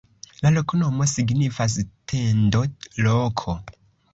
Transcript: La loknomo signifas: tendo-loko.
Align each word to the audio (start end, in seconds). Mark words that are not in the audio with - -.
La 0.45 0.51
loknomo 0.53 1.05
signifas: 1.11 1.75
tendo-loko. 2.13 3.59